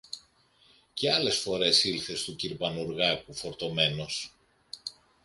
Και 0.93 1.11
άλλες 1.11 1.37
φορές 1.37 1.83
ήλθε 1.83 2.15
στου 2.15 2.35
κυρ 2.35 2.55
Πανουργάκου 2.55 3.33
φορτωμένος 3.33 4.35